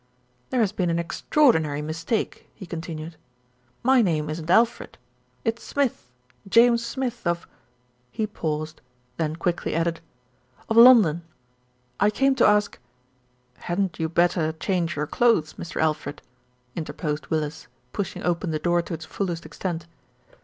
[0.49, 3.13] "There has been an extraordinary mistake," he con tinued.
[3.83, 4.97] "My name isn't Alfred.
[5.45, 6.11] It's Smith,
[6.49, 7.47] James Smith of"
[8.11, 8.81] he paused,
[9.17, 10.01] then quickly added,
[10.67, 11.21] "of Lon don.
[11.99, 12.79] I came to ask"
[13.69, 15.79] "Hadn't you better change your clothes, Mr.
[15.79, 16.23] Al fred?"
[16.75, 19.85] interposed Willis, pushing open the door to its fullest extent.